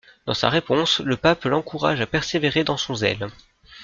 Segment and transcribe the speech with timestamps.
[0.25, 3.27] Dans sa réponse, le pape l'encourage à persévérer dans son zèle.